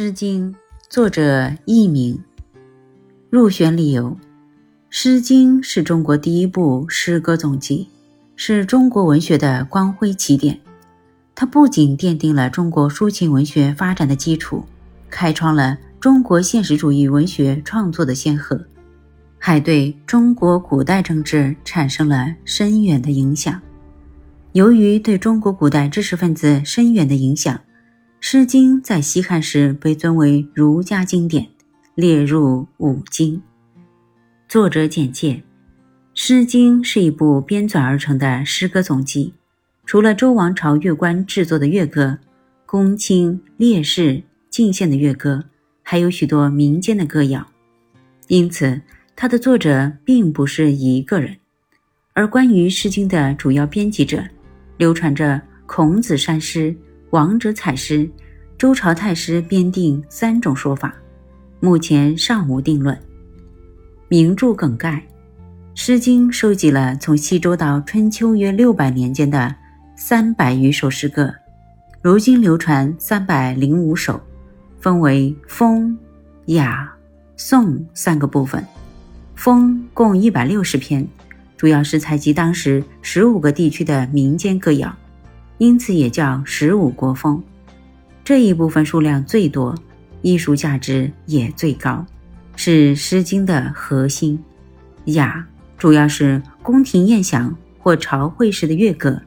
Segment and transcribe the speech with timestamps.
[0.00, 0.52] 诗经》
[0.88, 2.22] 作者佚名。
[3.30, 4.10] 入选理由：
[4.88, 7.88] 《诗经》是中国第一部诗歌总集，
[8.36, 10.60] 是中国文学的光辉起点。
[11.34, 14.64] 它不仅奠定了中国抒情文学发展的基础，
[15.10, 18.64] 开创了中国现实主义文学创作的先河，
[19.36, 23.60] 还对中国古代政治产生了深远的影响。
[24.52, 27.56] 由于对中国古代知识分子深远的影响，
[28.20, 31.46] 《诗经》在西汉时被尊为儒家经典，
[31.94, 33.40] 列入五经。
[34.48, 35.34] 作者简介：
[36.14, 39.32] 《诗经》是一部编纂而成的诗歌总集，
[39.86, 42.18] 除了周王朝乐官制作的乐歌、
[42.66, 45.44] 公卿烈士进献的乐歌，
[45.82, 47.46] 还有许多民间的歌谣。
[48.26, 48.80] 因此，
[49.14, 51.36] 它的作者并不是一个人。
[52.14, 54.22] 而关于《诗经》的主要编辑者，
[54.76, 56.76] 流传着孔子删诗。
[57.10, 58.08] 王者采诗，
[58.58, 60.94] 周朝太师编定三种说法，
[61.58, 62.98] 目前尚无定论。
[64.08, 64.92] 名著梗概：
[65.74, 69.54] 《诗经》收集了从西周到春秋约六百年间的
[69.96, 71.34] 三百余首诗歌，
[72.02, 74.20] 如今流传三百零五首，
[74.78, 75.98] 分为风、
[76.46, 76.94] 雅、
[77.38, 78.62] 颂三个部分。
[79.34, 81.08] 风共一百六十篇，
[81.56, 84.94] 主要是采集当时十五个地区的民间歌谣。
[85.58, 87.42] 因此也叫十五国风，
[88.24, 89.74] 这一部分数量最多，
[90.22, 92.06] 艺术价值也最高，
[92.54, 94.38] 是《诗经》的核心。
[95.06, 95.44] 雅
[95.76, 99.20] 主要是宫廷宴享或朝会时的乐歌，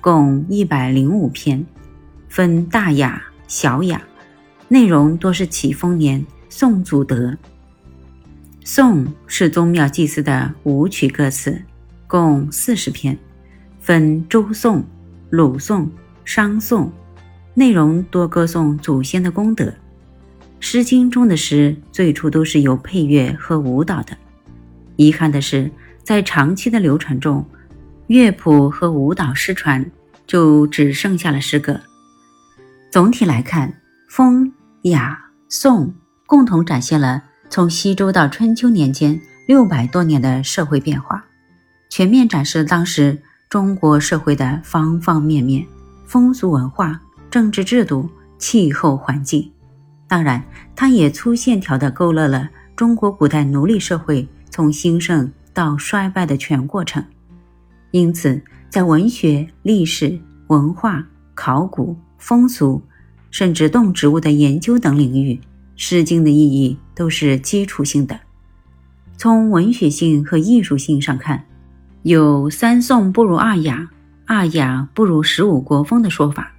[0.00, 1.64] 共一百零五篇，
[2.28, 4.02] 分大雅、小雅，
[4.68, 7.36] 内容多是启丰年宋祖德。
[8.62, 11.62] 颂是宗庙祭祀的舞曲歌词，
[12.06, 13.16] 共四十篇，
[13.80, 14.84] 分周颂。
[15.30, 15.90] 鲁颂、
[16.24, 16.90] 商颂，
[17.52, 19.64] 内容多歌颂祖先的功德。
[20.58, 24.16] 《诗经》中的诗最初都是有配乐和舞蹈的。
[24.96, 25.70] 遗憾的是，
[26.02, 27.44] 在长期的流传中，
[28.06, 29.84] 乐谱和舞蹈失传，
[30.26, 31.78] 就只剩下了诗歌。
[32.90, 34.50] 总体来看，风、
[34.82, 35.92] 雅、颂
[36.26, 41.22] 共同展现了从西周到春秋年间六百多年的社会变化，
[41.90, 43.18] 全面展示了当时。
[43.48, 45.64] 中国社会的方方面面，
[46.04, 47.00] 风俗文化、
[47.30, 49.50] 政治制度、气候环境，
[50.06, 50.44] 当然，
[50.76, 57.02] 它也粗线条地勾勒了中国古代奴隶社会从兴盛到衰败的全过程。
[57.90, 58.38] 因此，
[58.68, 61.02] 在文学、历史、文化、
[61.34, 62.82] 考古、风俗，
[63.30, 65.32] 甚至动植物的研究等领域，
[65.74, 68.20] 《诗经》的意义都是基础性的。
[69.16, 71.42] 从文学性和艺术性上看，
[72.08, 73.86] 有三颂不如二雅，
[74.24, 76.50] 二雅不如十五国风的说法。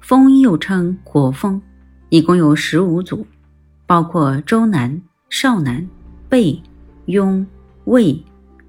[0.00, 1.62] 风又称国风，
[2.08, 3.24] 一共有十五组，
[3.86, 5.88] 包括周南、少南、
[6.28, 6.60] 贝、
[7.04, 7.46] 雍、
[7.84, 8.20] 魏、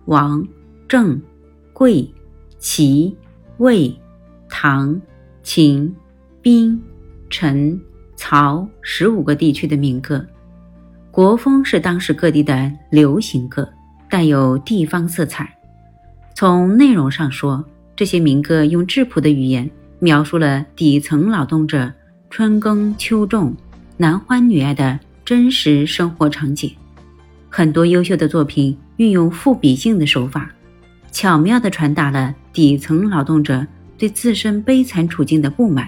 [0.06, 0.48] 王、
[0.88, 1.20] 郑、
[1.74, 2.08] 贵、
[2.60, 3.18] 齐、
[3.58, 3.92] 魏、
[4.48, 5.02] 唐、
[5.42, 5.92] 秦、
[6.40, 6.80] 兵、
[7.32, 7.82] 陈、
[8.16, 10.24] 曹十五个地区的民歌。
[11.10, 13.68] 国风是当时各地的流行歌，
[14.08, 15.52] 带有地方色彩。
[16.36, 17.64] 从内容上说，
[17.96, 19.70] 这些民歌用质朴的语言
[20.00, 21.92] 描述了底层劳动者
[22.30, 23.56] 春耕秋种、
[23.98, 26.72] 男欢女爱的真实生活场景。
[27.50, 30.50] 很多优秀的作品运用赋比性的手法，
[31.12, 33.66] 巧妙地传达了底层劳动者
[33.98, 35.88] 对自身悲惨处境的不满，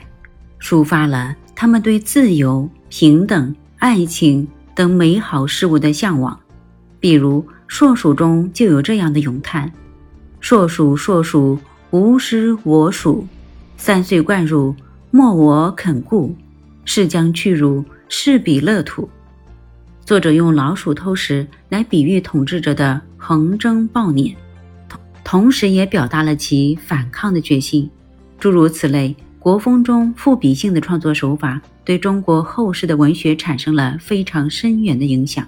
[0.59, 6.38] 抒发了他们对自由、平等、爱情等美好事物的向往。
[7.00, 9.72] 比如《硕鼠》中就有这样的咏叹。
[10.44, 11.58] 硕鼠，硕鼠，
[11.92, 13.24] 无食我黍。
[13.78, 14.76] 三岁贯汝，
[15.09, 16.36] 莫我肯顾。
[16.84, 19.08] 是将去汝，是彼乐土。
[20.03, 24.36] 作者用老鼠偷食来比喻统治者的横征暴敛，
[24.90, 27.90] 同同时也表达了其反抗的决心。
[28.38, 35.47] 诸如此类，国风中赋比性的创作手法，对中国后世的文学产生了非常深远的影响，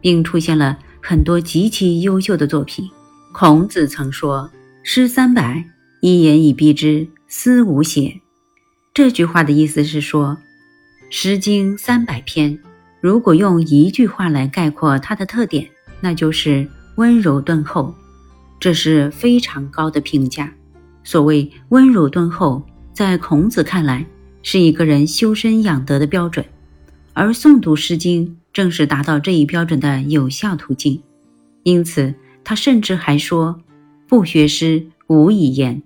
[0.00, 2.88] 并出现了很多极其优秀的作品。
[3.32, 4.50] 孔子曾说
[4.82, 5.64] ：“诗三百，
[6.00, 8.20] 一言以蔽之，思无邪。”
[8.92, 10.36] 这句话的意思是说，
[11.10, 12.58] 《诗经》三百篇，
[13.00, 15.64] 如果用一句话来概括它的特点，
[16.00, 17.94] 那就是温柔敦厚。
[18.58, 20.52] 这是非常高的评价。
[21.04, 22.60] 所谓温柔敦厚，
[22.92, 24.04] 在孔子看来，
[24.42, 26.44] 是一个人修身养德的标准，
[27.12, 31.00] 而诵读《诗经》正是达到这一标准的有效途径。
[31.62, 32.12] 因此。
[32.50, 33.62] 他甚至还说
[34.10, 35.80] ：“不学诗，无以言。”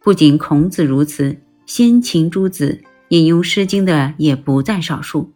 [0.00, 1.36] 不仅孔子如此，
[1.66, 5.32] 先秦诸子引用《诗经》的也不在少数，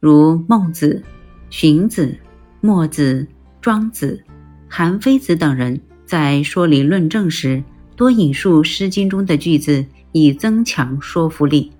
[0.00, 1.02] 如孟子、
[1.48, 2.14] 荀子、
[2.60, 3.26] 墨子、
[3.62, 4.22] 庄子、
[4.68, 7.64] 韩非子等人在说理论证时，
[7.96, 11.72] 多引述《诗经》中的句子，以增强说服力。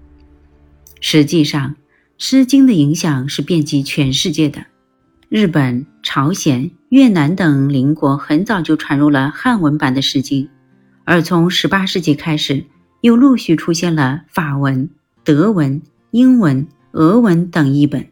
[1.01, 1.69] 实际上，
[2.17, 4.65] 《诗经》的影响是遍及全世界的。
[5.35, 10.45] 日本、朝鲜、越南等邻国很早就传入了汉文版的《诗经》，
[11.05, 12.67] 而从18世纪开始，
[13.01, 14.91] 又陆续出现了法文、
[15.25, 15.81] 德文、
[16.11, 18.12] 英文、俄文等译本。